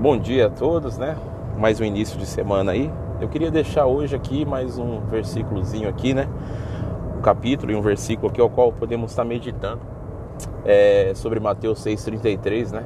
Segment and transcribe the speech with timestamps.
[0.00, 1.14] Bom dia a todos, né?
[1.58, 2.90] Mais um início de semana aí.
[3.20, 6.26] Eu queria deixar hoje aqui mais um versículozinho aqui, né?
[7.18, 9.82] Um capítulo e um versículo aqui ao qual podemos estar meditando
[10.64, 12.82] é, sobre Mateus 6,33, né?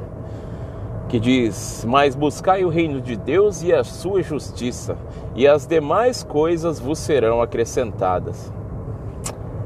[1.08, 4.96] Que diz: Mas buscai o reino de Deus e a sua justiça,
[5.36, 8.52] e as demais coisas vos serão acrescentadas.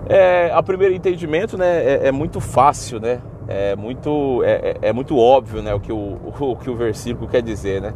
[0.07, 3.23] É, a primeiro entendimento, né, é, é muito fácil, né?
[3.49, 7.27] É muito, é, é, é muito óbvio né, o, que o, o, que o versículo
[7.27, 7.95] quer dizer, né?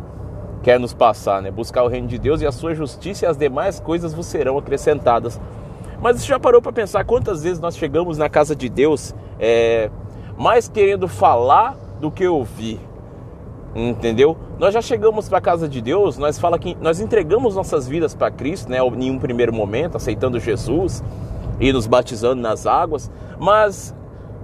[0.63, 1.51] Quer nos passar, né?
[1.51, 4.57] Buscar o reino de Deus e a sua justiça e as demais coisas vos serão
[4.57, 5.39] acrescentadas.
[6.01, 9.91] Mas você já parou para pensar quantas vezes nós chegamos na casa de Deus é,
[10.39, 12.81] mais querendo falar do que ouvir?
[13.75, 14.37] Entendeu?
[14.59, 18.15] Nós já chegamos para a casa de Deus, nós fala que nós entregamos nossas vidas
[18.15, 21.03] para Cristo, né, em um primeiro momento, aceitando Jesus
[21.59, 23.95] e nos batizando nas águas, mas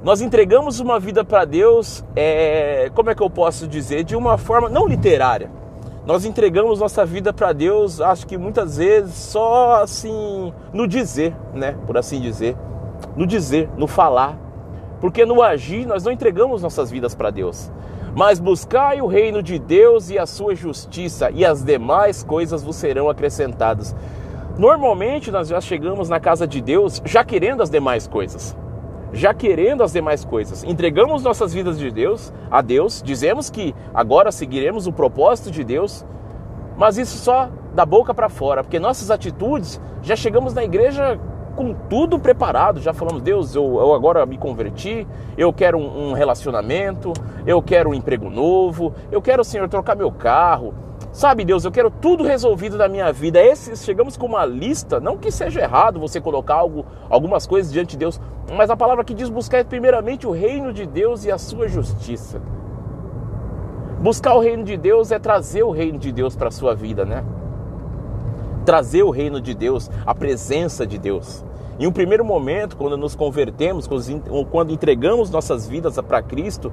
[0.09, 4.39] nós entregamos uma vida para Deus, é, como é que eu posso dizer, de uma
[4.39, 5.51] forma não literária.
[6.07, 11.77] Nós entregamos nossa vida para Deus, acho que muitas vezes só assim, no dizer, né?
[11.87, 12.57] Por assim dizer.
[13.15, 14.39] No dizer, no falar.
[14.99, 17.71] Porque no agir nós não entregamos nossas vidas para Deus.
[18.17, 22.77] Mas buscai o reino de Deus e a sua justiça, e as demais coisas vos
[22.77, 23.95] serão acrescentadas.
[24.57, 28.57] Normalmente nós já chegamos na casa de Deus já querendo as demais coisas
[29.13, 30.65] já querendo as demais coisas.
[30.65, 36.05] Entregamos nossas vidas de Deus a Deus, dizemos que agora seguiremos o propósito de Deus,
[36.77, 41.19] mas isso só da boca para fora, porque nossas atitudes já chegamos na igreja
[41.57, 46.13] com tudo preparado, já falamos, Deus, eu, eu agora me converti, eu quero um, um
[46.13, 47.13] relacionamento,
[47.45, 50.73] eu quero um emprego novo, eu quero, Senhor, trocar meu carro,
[51.11, 53.41] Sabe, Deus, eu quero tudo resolvido da minha vida.
[53.41, 57.93] Esse, chegamos com uma lista, não que seja errado você colocar algo, algumas coisas diante
[57.93, 58.21] de Deus,
[58.53, 62.41] mas a palavra que diz buscar primeiramente o reino de Deus e a sua justiça.
[64.01, 67.05] Buscar o reino de Deus é trazer o reino de Deus para a sua vida,
[67.05, 67.25] né?
[68.65, 71.45] Trazer o reino de Deus, a presença de Deus.
[71.79, 73.89] Em um primeiro momento, quando nos convertemos,
[74.51, 76.73] quando entregamos nossas vidas para Cristo,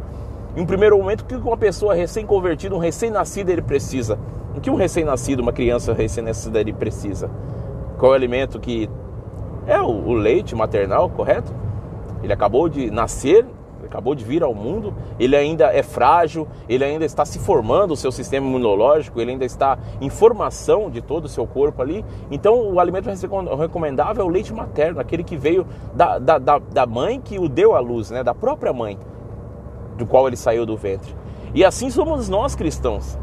[0.56, 4.18] em um primeiro momento, o que uma pessoa recém-convertida, um recém-nascido, ele precisa?
[4.56, 7.30] O que um recém-nascido, uma criança recém-nascida, ele precisa?
[7.98, 8.90] Qual é o alimento que.
[9.68, 11.52] É o leite maternal, correto?
[12.24, 13.46] Ele acabou de nascer,
[13.86, 17.96] acabou de vir ao mundo, ele ainda é frágil, ele ainda está se formando o
[17.96, 22.04] seu sistema imunológico, ele ainda está em formação de todo o seu corpo ali.
[22.30, 23.10] Então, o alimento
[23.58, 27.48] recomendável é o leite materno, aquele que veio da, da, da, da mãe que o
[27.48, 28.24] deu à luz, né?
[28.24, 28.98] da própria mãe
[29.98, 31.16] do qual ele saiu do ventre.
[31.54, 33.18] E assim somos nós cristãos.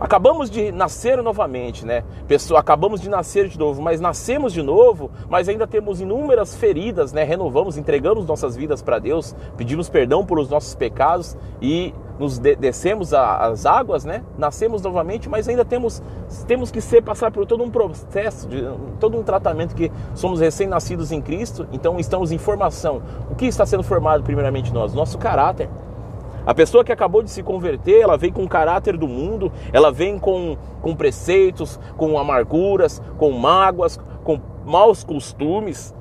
[0.00, 2.02] Acabamos de nascer novamente, né?
[2.26, 7.12] Pessoa, acabamos de nascer de novo, mas nascemos de novo, mas ainda temos inúmeras feridas,
[7.12, 7.22] né?
[7.22, 13.12] Renovamos, entregamos nossas vidas para Deus, pedimos perdão pelos nossos pecados e nos de descemos
[13.12, 14.22] às águas, né?
[14.38, 16.02] Nascemos novamente, mas ainda temos,
[16.46, 18.62] temos que ser passar por todo um processo, de,
[18.98, 23.02] todo um tratamento que somos recém-nascidos em Cristo, então estamos em formação.
[23.30, 24.94] O que está sendo formado primeiramente nós?
[24.94, 25.68] Nosso caráter.
[26.50, 29.92] A pessoa que acabou de se converter, ela vem com o caráter do mundo, ela
[29.92, 35.94] vem com, com preceitos, com amarguras, com mágoas, com maus costumes,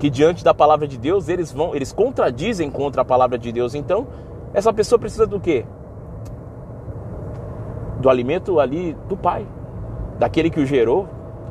[0.00, 3.76] que diante da palavra de Deus eles vão, eles contradizem contra a palavra de Deus.
[3.76, 4.08] Então,
[4.52, 5.64] essa pessoa precisa do quê?
[8.00, 9.46] Do alimento ali do Pai,
[10.18, 11.08] daquele que o gerou,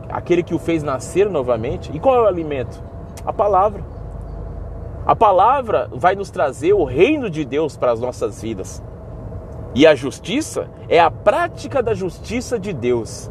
[0.10, 1.90] aquele que o fez nascer novamente.
[1.96, 2.84] E qual é o alimento?
[3.26, 3.95] A palavra.
[5.06, 8.82] A palavra vai nos trazer o reino de Deus para as nossas vidas.
[9.76, 13.30] E a justiça é a prática da justiça de Deus.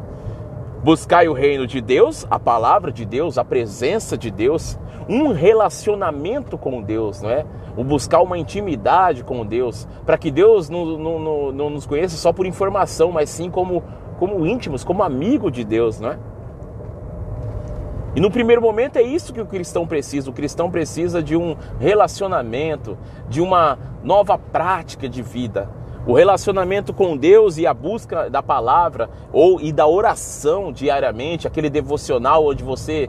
[0.84, 6.56] Buscai o reino de Deus, a palavra de Deus, a presença de Deus, um relacionamento
[6.56, 7.44] com Deus, não é?
[7.76, 12.32] O buscar uma intimidade com Deus, para que Deus não, não, não, nos conheça só
[12.32, 13.82] por informação, mas sim como,
[14.20, 16.18] como íntimos, como amigo de Deus, não é?
[18.16, 20.30] E no primeiro momento é isso que o cristão precisa.
[20.30, 22.96] O cristão precisa de um relacionamento,
[23.28, 25.68] de uma nova prática de vida.
[26.06, 31.70] O relacionamento com Deus e a busca da palavra ou e da oração diariamente, aquele
[31.70, 33.08] devocional onde você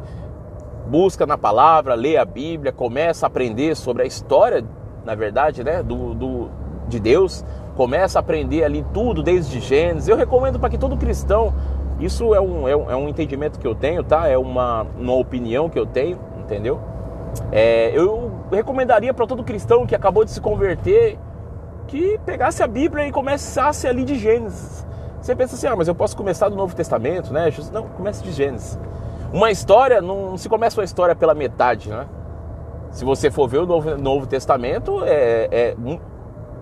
[0.88, 4.64] busca na palavra, lê a Bíblia, começa a aprender sobre a história,
[5.04, 6.50] na verdade, né, do, do
[6.88, 7.44] de Deus,
[7.76, 10.08] começa a aprender ali tudo desde Gênesis.
[10.08, 11.54] Eu recomendo para que todo cristão
[12.00, 14.28] isso é um, é um, é um entendimento que eu tenho, tá?
[14.28, 16.80] É uma, uma opinião que eu tenho, entendeu?
[17.52, 21.18] É, eu recomendaria para todo cristão que acabou de se converter
[21.88, 24.86] que pegasse a Bíblia e começasse ali de Gênesis.
[25.22, 27.52] Você pensa assim, ah, mas eu posso começar do Novo Testamento, né?
[27.72, 28.78] Não, comece de Gênesis.
[29.34, 32.06] Uma história, não se começa uma história pela metade, né?
[32.92, 35.76] Se você for ver o Novo, Novo Testamento, é, é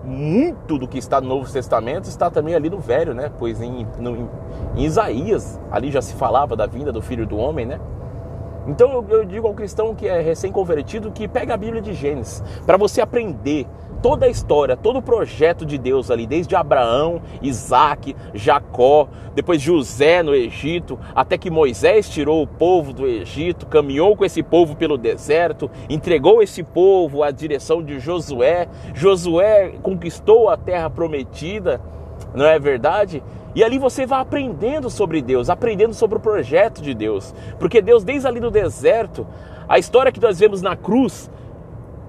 [0.04, 3.30] muito do que está no Novo Testamento está também ali no Velho, né?
[3.38, 4.28] Pois em, no,
[4.76, 7.80] em Isaías, ali já se falava da vinda do Filho do Homem, né?
[8.66, 12.42] Então eu, eu digo ao cristão que é recém-convertido que pega a Bíblia de Gênesis
[12.66, 13.66] para você aprender
[14.04, 20.22] toda a história, todo o projeto de Deus ali, desde Abraão, Isaac, Jacó, depois José
[20.22, 24.98] no Egito, até que Moisés tirou o povo do Egito, caminhou com esse povo pelo
[24.98, 28.68] deserto, entregou esse povo à direção de Josué.
[28.92, 31.80] Josué conquistou a terra prometida,
[32.34, 33.22] não é verdade?
[33.54, 37.32] E ali você vai aprendendo sobre Deus, aprendendo sobre o projeto de Deus.
[37.58, 39.24] Porque Deus, desde ali no deserto,
[39.68, 41.30] a história que nós vemos na cruz,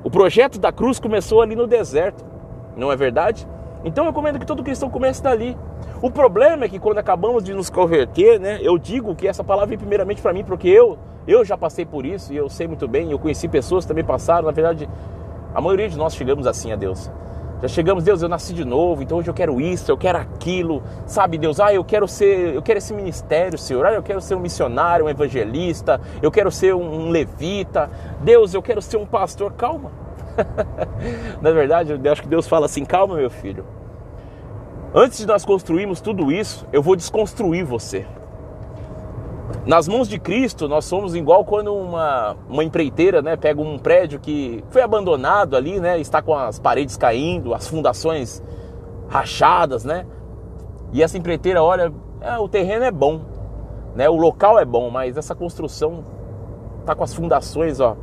[0.04, 2.26] o projeto da cruz começou ali no deserto,
[2.76, 3.48] não é verdade?
[3.84, 5.56] Então eu recomendo que todo cristão comece dali.
[6.02, 9.70] O problema é que quando acabamos de nos converter, né, eu digo que essa palavra
[9.70, 10.98] vem primeiramente para mim, porque eu,
[11.28, 14.04] eu já passei por isso e eu sei muito bem, eu conheci pessoas que também
[14.04, 14.90] passaram, na verdade,
[15.54, 17.12] a maioria de nós chegamos assim a Deus.
[17.66, 20.84] Já chegamos, Deus, eu nasci de novo, então hoje eu quero isso, eu quero aquilo,
[21.08, 24.36] sabe, Deus, ah, eu quero ser, eu quero esse ministério, Senhor, ah, eu quero ser
[24.36, 27.90] um missionário, um evangelista, eu quero ser um levita,
[28.22, 29.92] Deus, eu quero ser um pastor, calma.
[31.42, 33.66] Na verdade, eu acho que Deus fala assim, calma, meu filho.
[34.94, 38.06] Antes de nós construirmos tudo isso, eu vou desconstruir você.
[39.66, 44.20] Nas mãos de Cristo, nós somos igual quando uma, uma empreiteira né, pega um prédio
[44.20, 48.44] que foi abandonado ali, né, está com as paredes caindo, as fundações
[49.08, 50.06] rachadas, né?
[50.94, 53.22] E essa empreiteira olha, é, o terreno é bom,
[53.96, 56.04] né, o local é bom, mas essa construção
[56.82, 57.98] está com as fundações, ó,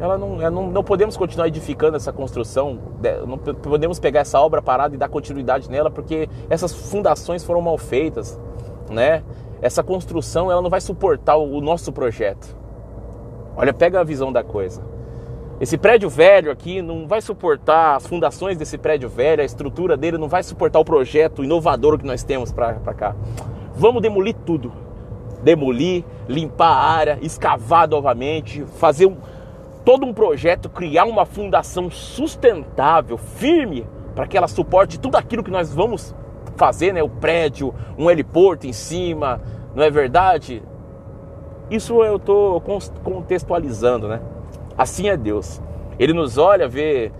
[0.00, 2.78] ela não, não, não podemos continuar edificando essa construção,
[3.26, 7.78] não podemos pegar essa obra parada e dar continuidade nela, porque essas fundações foram mal
[7.78, 8.38] feitas,
[8.90, 9.22] né?
[9.62, 12.56] Essa construção ela não vai suportar o nosso projeto.
[13.56, 14.82] Olha, pega a visão da coisa.
[15.60, 20.18] Esse prédio velho aqui não vai suportar as fundações desse prédio velho, a estrutura dele
[20.18, 23.14] não vai suportar o projeto inovador que nós temos para cá.
[23.76, 24.72] Vamos demolir tudo.
[25.44, 29.16] Demolir, limpar a área, escavar novamente, fazer um,
[29.84, 35.50] todo um projeto, criar uma fundação sustentável, firme, para que ela suporte tudo aquilo que
[35.50, 36.12] nós vamos
[36.56, 37.02] fazer, né?
[37.02, 39.40] O prédio, um heliporto em cima,
[39.74, 40.62] não é verdade?
[41.70, 42.60] Isso eu estou
[43.02, 44.20] contextualizando, né?
[44.76, 45.60] Assim é Deus.
[45.98, 47.12] Ele nos olha, vê.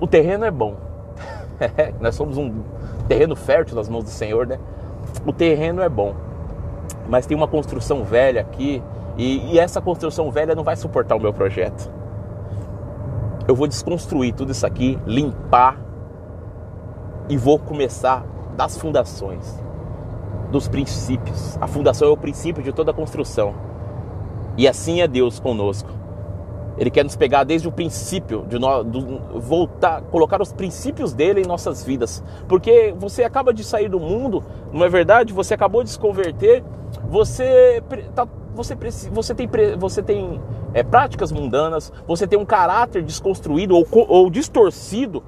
[0.00, 0.76] O terreno é bom.
[2.00, 2.62] Nós somos um
[3.08, 4.58] terreno fértil nas mãos do Senhor, né?
[5.26, 6.14] O terreno é bom.
[7.08, 8.82] Mas tem uma construção velha aqui.
[9.16, 11.90] E, e essa construção velha não vai suportar o meu projeto.
[13.46, 15.83] Eu vou desconstruir tudo isso aqui, limpar
[17.28, 18.24] e vou começar
[18.56, 19.62] das fundações,
[20.50, 21.56] dos princípios.
[21.60, 23.54] A fundação é o princípio de toda construção.
[24.56, 25.90] E assim é Deus conosco.
[26.76, 28.58] Ele quer nos pegar desde o princípio, de
[29.38, 32.22] voltar, colocar os princípios dele em nossas vidas.
[32.48, 34.42] Porque você acaba de sair do mundo,
[34.72, 35.32] não é verdade?
[35.32, 36.64] Você acabou de se converter,
[37.08, 37.82] você,
[38.14, 38.76] tá, você,
[39.10, 39.48] você tem,
[39.78, 40.40] você tem
[40.72, 45.22] é, práticas mundanas, você tem um caráter desconstruído ou, ou distorcido,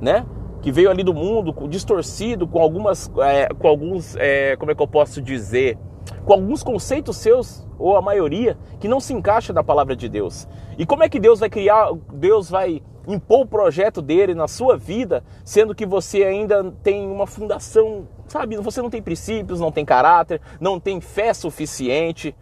[0.00, 0.24] né?
[0.60, 4.82] Que veio ali do mundo distorcido com algumas é, com alguns é, como é que
[4.82, 5.78] eu posso dizer?
[6.24, 10.48] Com alguns conceitos seus ou a maioria que não se encaixa na palavra de Deus.
[10.76, 14.76] E como é que Deus vai criar Deus vai impor o projeto dele na sua
[14.76, 18.56] vida sendo que você ainda tem uma fundação sabe?
[18.56, 22.34] Você não tem princípios não tem caráter não tem fé suficiente.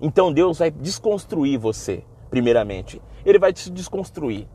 [0.00, 3.00] Então Deus vai desconstruir você primeiramente.
[3.24, 4.46] Ele vai te desconstruir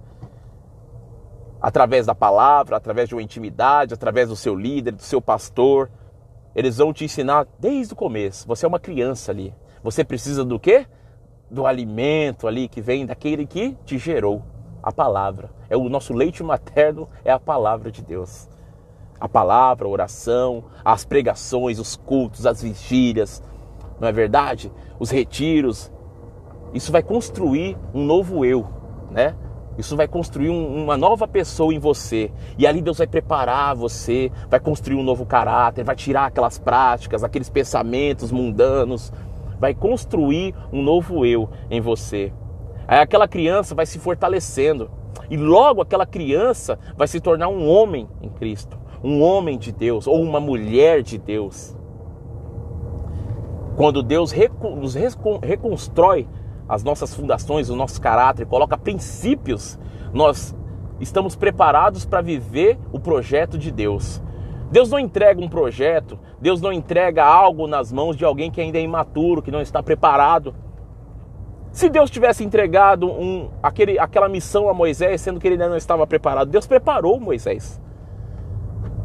[1.64, 5.90] através da palavra, através de uma intimidade, através do seu líder, do seu pastor.
[6.54, 8.46] Eles vão te ensinar desde o começo.
[8.46, 9.56] Você é uma criança ali.
[9.82, 10.86] Você precisa do quê?
[11.50, 14.44] Do alimento ali que vem daquele que te gerou.
[14.84, 15.52] A palavra.
[15.70, 18.50] É o nosso leite materno, é a palavra de Deus.
[19.18, 23.42] A palavra, a oração, as pregações, os cultos, as vigílias,
[24.02, 24.70] não é verdade?
[25.00, 25.90] Os retiros.
[26.74, 28.68] Isso vai construir um novo eu,
[29.10, 29.34] né?
[29.78, 32.32] Isso vai construir um, uma nova pessoa em você.
[32.58, 37.24] E ali Deus vai preparar você, vai construir um novo caráter, vai tirar aquelas práticas,
[37.24, 39.12] aqueles pensamentos mundanos,
[39.60, 42.32] vai construir um novo eu em você.
[42.88, 44.92] Aí aquela criança vai se fortalecendo.
[45.30, 50.06] E logo aquela criança vai se tornar um homem em Cristo, um homem de Deus
[50.06, 51.76] ou uma mulher de Deus.
[53.76, 54.32] Quando Deus
[54.78, 54.96] nos
[55.42, 56.28] reconstrói
[56.68, 59.80] as nossas fundações, o nosso caráter, coloca princípios,
[60.14, 60.56] nós
[61.00, 64.22] estamos preparados para viver o projeto de Deus.
[64.72, 68.78] Deus não entrega um projeto, Deus não entrega algo nas mãos de alguém que ainda
[68.78, 70.56] é imaturo, que não está preparado.
[71.72, 75.78] Se Deus tivesse entregado um, aquele, aquela missão a Moisés, sendo que ele ainda não
[75.78, 77.80] estava preparado, Deus preparou Moisés.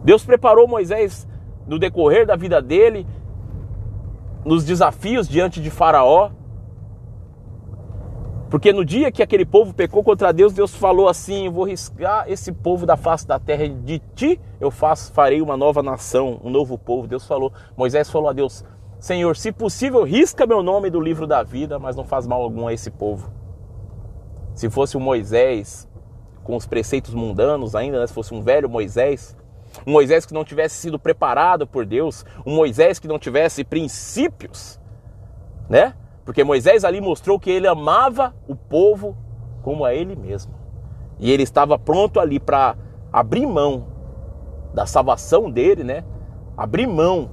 [0.05, 1.29] Deus preparou Moisés
[1.67, 3.07] no decorrer da vida dele,
[4.45, 6.31] nos desafios diante de Faraó.
[8.50, 12.50] Porque no dia que aquele povo pecou contra Deus, Deus falou assim: Vou riscar esse
[12.50, 16.78] povo da face da terra, de ti eu faço, farei uma nova nação, um novo
[16.78, 17.07] povo.
[17.07, 18.64] Deus falou, Moisés falou a Deus:
[18.99, 22.67] Senhor, se possível, risca meu nome do livro da vida, mas não faz mal algum
[22.67, 23.31] a esse povo.
[24.55, 25.87] Se fosse o Moisés
[26.43, 28.07] com os preceitos mundanos ainda, né?
[28.07, 29.37] se fosse um velho Moisés,
[29.87, 34.81] um Moisés que não tivesse sido preparado por Deus, um Moisés que não tivesse princípios,
[35.69, 35.95] né?
[36.29, 39.17] Porque Moisés ali mostrou que ele amava o povo
[39.63, 40.53] como a ele mesmo.
[41.19, 42.77] E ele estava pronto ali para
[43.11, 43.87] abrir mão
[44.75, 46.05] da salvação dele, né?
[46.55, 47.31] Abrir mão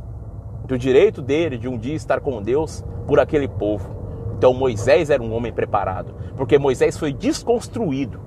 [0.66, 4.34] do direito dele de um dia estar com Deus por aquele povo.
[4.38, 8.22] Então Moisés era um homem preparado, porque Moisés foi desconstruído.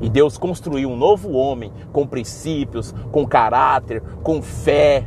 [0.00, 5.04] E Deus construiu um novo homem com princípios, com caráter, com fé,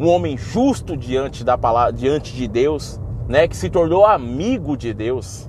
[0.00, 4.94] um homem justo diante da palavra, diante de Deus, né, que se tornou amigo de
[4.94, 5.48] Deus,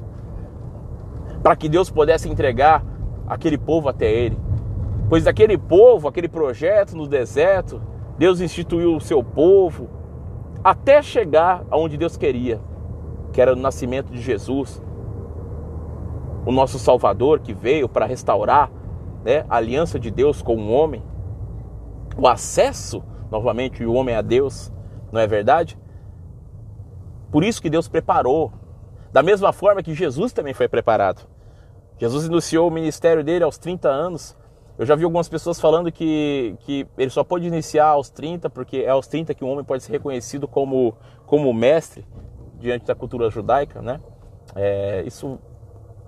[1.41, 2.83] para que Deus pudesse entregar
[3.25, 4.37] aquele povo até ele.
[5.07, 7.81] Pois aquele povo, aquele projeto no deserto,
[8.17, 9.89] Deus instituiu o seu povo,
[10.63, 12.59] até chegar aonde Deus queria,
[13.31, 14.83] que era o nascimento de Jesus,
[16.45, 18.69] o nosso Salvador que veio para restaurar
[19.23, 21.01] né, a aliança de Deus com o homem,
[22.17, 24.71] o acesso novamente o homem a Deus,
[25.11, 25.77] não é verdade?
[27.31, 28.51] Por isso que Deus preparou,
[29.11, 31.27] da mesma forma que Jesus também foi preparado.
[31.97, 34.37] Jesus iniciou o ministério dele aos 30 anos,
[34.79, 38.77] eu já vi algumas pessoas falando que, que ele só pode iniciar aos 30, porque
[38.77, 40.95] é aos 30 que um homem pode ser reconhecido como,
[41.25, 42.07] como mestre
[42.57, 43.99] diante da cultura judaica, né?
[44.55, 45.37] É, isso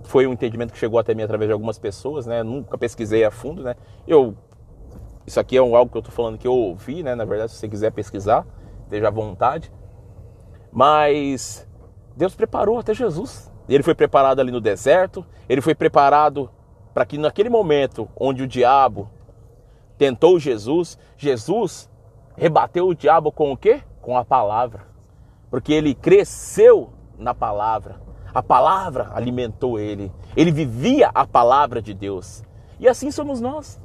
[0.04, 2.42] foi um entendimento que chegou até mim através de algumas pessoas, né?
[2.42, 3.76] Nunca pesquisei a fundo, né?
[4.08, 4.34] Eu,
[5.26, 7.14] isso aqui é algo que eu estou falando que eu ouvi, né?
[7.14, 8.46] Na verdade, se você quiser pesquisar,
[8.84, 9.70] esteja à vontade.
[10.72, 11.68] Mas
[12.16, 13.52] Deus preparou até Jesus.
[13.68, 16.50] Ele foi preparado ali no deserto, ele foi preparado
[16.92, 19.08] para que naquele momento onde o diabo
[19.96, 21.88] tentou Jesus, Jesus
[22.36, 23.82] rebateu o diabo com o quê?
[24.00, 24.86] Com a palavra.
[25.50, 28.00] Porque ele cresceu na palavra.
[28.34, 30.10] A palavra alimentou ele.
[30.36, 32.42] Ele vivia a palavra de Deus.
[32.80, 33.80] E assim somos nós.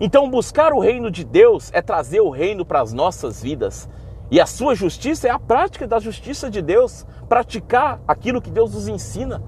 [0.00, 3.88] Então, buscar o reino de Deus é trazer o reino para as nossas vidas.
[4.30, 8.74] E a sua justiça é a prática da justiça de Deus, praticar aquilo que Deus
[8.74, 9.42] nos ensina.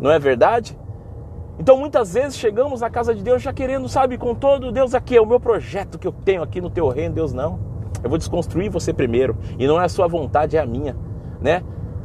[0.00, 0.76] Não é verdade?
[1.58, 5.16] Então muitas vezes chegamos na casa de Deus já querendo, sabe, com todo Deus aqui,
[5.16, 7.60] é o meu projeto que eu tenho aqui no teu reino, Deus não.
[8.02, 10.96] Eu vou desconstruir você primeiro, e não é a sua vontade, é a minha,
[11.40, 11.62] né?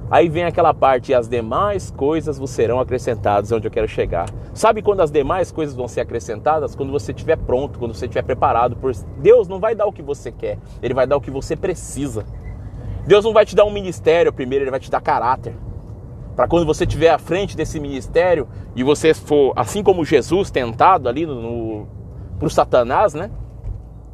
[0.10, 3.88] Aí vem aquela parte, e as demais coisas vos serão acrescentadas, é onde eu quero
[3.88, 4.30] chegar.
[4.54, 6.76] Sabe quando as demais coisas vão ser acrescentadas?
[6.76, 8.76] Quando você estiver pronto, quando você estiver preparado.
[8.76, 11.56] Por Deus não vai dar o que você quer, Ele vai dar o que você
[11.56, 12.26] precisa.
[13.08, 15.56] Deus não vai te dar um ministério primeiro, Ele vai te dar caráter
[16.36, 21.08] para quando você estiver à frente desse ministério e você for, assim como Jesus tentado
[21.08, 21.88] ali no, no
[22.38, 23.32] por Satanás, né?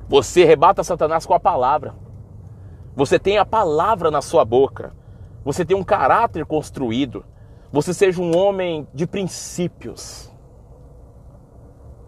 [0.08, 1.96] Você rebata Satanás com a palavra.
[2.96, 4.94] Você tem a palavra na sua boca.
[5.44, 7.26] Você tem um caráter construído.
[7.72, 10.32] Você seja um homem de princípios.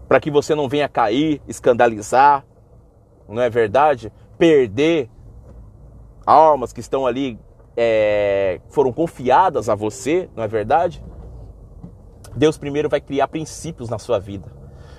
[0.08, 2.46] Para que você não venha cair, escandalizar,
[3.28, 4.12] não é verdade?
[4.38, 5.10] Perder
[6.26, 7.40] almas que estão ali
[7.76, 11.04] é, foram confiadas a você, não é verdade?
[12.36, 14.52] Deus primeiro vai criar princípios na sua vida,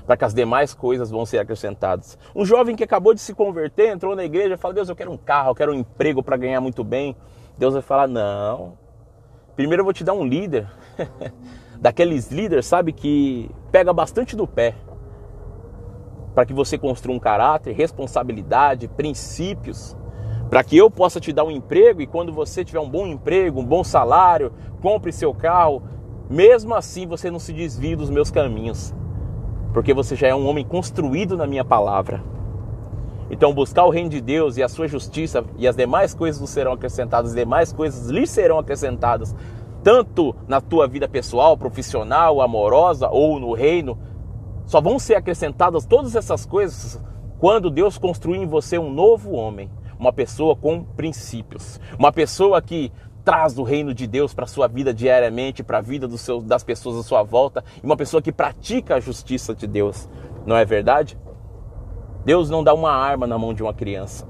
[0.06, 2.18] para que as demais coisas vão ser acrescentadas.
[2.34, 5.16] Um jovem que acabou de se converter, entrou na igreja fala: Deus, eu quero um
[5.16, 7.16] carro, eu quero um emprego para ganhar muito bem.
[7.58, 8.78] Deus vai falar: Não.
[9.56, 10.68] Primeiro eu vou te dar um líder,
[11.80, 14.74] daqueles líderes, sabe, que pega bastante do pé,
[16.34, 19.96] para que você construa um caráter, responsabilidade, princípios
[20.54, 23.60] para que eu possa te dar um emprego e quando você tiver um bom emprego,
[23.60, 25.82] um bom salário, compre seu carro,
[26.30, 28.94] mesmo assim você não se desvie dos meus caminhos,
[29.72, 32.22] porque você já é um homem construído na minha palavra.
[33.30, 36.50] Então, buscar o reino de Deus e a sua justiça e as demais coisas vos
[36.50, 39.34] serão acrescentadas, as demais coisas lhe serão acrescentadas,
[39.82, 43.98] tanto na tua vida pessoal, profissional, amorosa ou no reino,
[44.66, 47.00] só vão ser acrescentadas todas essas coisas
[47.38, 52.92] quando Deus construir em você um novo homem uma pessoa com princípios, uma pessoa que
[53.24, 56.44] traz o reino de Deus para a sua vida diariamente, para a vida dos seus,
[56.44, 60.08] das pessoas à sua volta, e uma pessoa que pratica a justiça de Deus.
[60.44, 61.18] Não é verdade?
[62.24, 64.26] Deus não dá uma arma na mão de uma criança.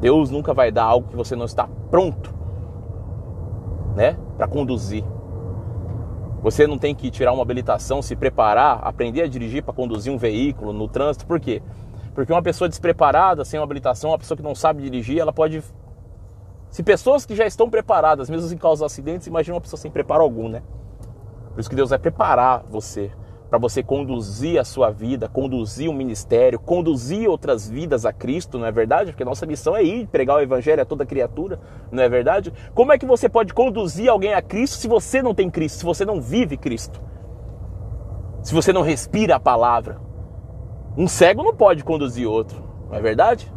[0.00, 2.34] Deus nunca vai dar algo que você não está pronto
[3.94, 5.04] né, para conduzir.
[6.42, 10.18] Você não tem que tirar uma habilitação, se preparar, aprender a dirigir para conduzir um
[10.18, 11.24] veículo no trânsito.
[11.24, 11.62] Por quê?
[12.14, 15.62] Porque uma pessoa despreparada, sem uma habilitação, uma pessoa que não sabe dirigir, ela pode.
[16.68, 20.22] Se pessoas que já estão preparadas, mesmo em causar acidentes, imagina uma pessoa sem preparo
[20.22, 20.62] algum, né?
[21.52, 23.12] Por isso que Deus vai preparar você
[23.52, 28.64] para você conduzir a sua vida, conduzir o ministério, conduzir outras vidas a Cristo, não
[28.64, 29.10] é verdade?
[29.10, 32.50] Porque nossa missão é ir pregar o evangelho a toda criatura, não é verdade?
[32.74, 35.84] Como é que você pode conduzir alguém a Cristo se você não tem Cristo, se
[35.84, 36.98] você não vive Cristo?
[38.42, 40.00] Se você não respira a palavra?
[40.96, 42.56] Um cego não pode conduzir outro,
[42.88, 43.52] não é verdade?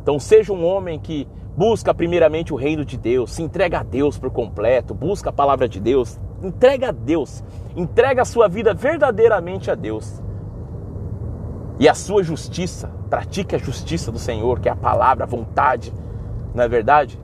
[0.00, 4.16] Então seja um homem que busca primeiramente o reino de Deus, se entrega a Deus
[4.16, 7.42] por completo, busca a palavra de Deus, entrega a Deus,
[7.76, 10.22] entrega a sua vida verdadeiramente a Deus.
[11.78, 15.92] E a sua justiça, pratique a justiça do Senhor, que é a palavra, a vontade,
[16.54, 17.18] não é verdade?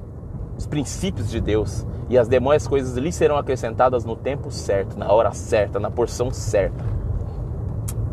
[0.56, 1.86] Os princípios de Deus.
[2.08, 6.30] E as demais coisas lhe serão acrescentadas no tempo certo, na hora certa, na porção
[6.30, 6.84] certa.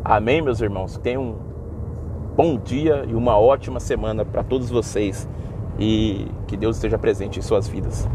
[0.04, 0.98] Amém, meus irmãos?
[0.98, 1.36] Tenham um
[2.36, 5.30] bom dia e uma ótima semana para todos vocês.
[5.80, 8.08] E que Deus esteja presente em suas vidas.